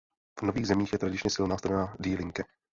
V 0.39 0.41
nových 0.41 0.67
zemích 0.67 0.91
je 0.93 0.99
tradičně 0.99 1.29
silná 1.29 1.57
strana 1.57 1.95
Die 1.99 2.17
Linke. 2.17 2.43